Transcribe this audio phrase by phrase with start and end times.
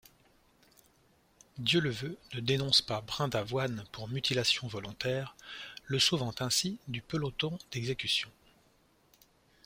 [1.59, 5.35] Dieuleveut ne dénonce pas Brindavoine pour mutilation volontaire,
[5.85, 8.31] le sauvant ainsi du peloton d'exécution.